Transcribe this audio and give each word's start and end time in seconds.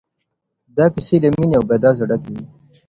دا 0.77 0.85
کيسې 0.93 1.17
له 1.23 1.29
ميني 1.35 1.55
او 1.57 1.63
ګدازه 1.69 2.03
ډکې 2.09 2.31
وې. 2.35 2.43